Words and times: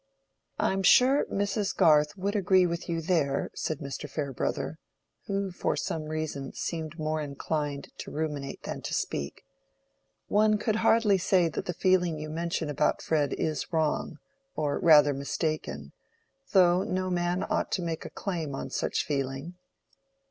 "I 0.57 0.73
am 0.73 0.81
sure 0.81 1.25
Mrs. 1.31 1.77
Garth 1.77 2.17
would 2.17 2.35
agree 2.35 2.65
with 2.65 2.89
you 2.89 3.01
there," 3.01 3.51
said 3.53 3.77
Mr. 3.77 4.09
Farebrother, 4.09 4.79
who 5.27 5.51
for 5.51 5.75
some 5.75 6.05
reason 6.05 6.53
seemed 6.53 6.97
more 6.97 7.21
inclined 7.21 7.89
to 7.99 8.09
ruminate 8.09 8.63
than 8.63 8.81
to 8.81 8.95
speak. 8.95 9.43
"One 10.27 10.57
could 10.57 10.77
hardly 10.77 11.19
say 11.19 11.49
that 11.49 11.67
the 11.67 11.73
feeling 11.75 12.17
you 12.17 12.31
mention 12.31 12.67
about 12.67 13.03
Fred 13.03 13.33
is 13.33 13.71
wrong—or 13.71 14.79
rather, 14.79 15.13
mistaken—though 15.13 16.81
no 16.81 17.09
man 17.11 17.45
ought 17.47 17.71
to 17.73 17.83
make 17.83 18.03
a 18.03 18.09
claim 18.09 18.55
on 18.55 18.71
such 18.71 19.05
feeling." 19.05 19.53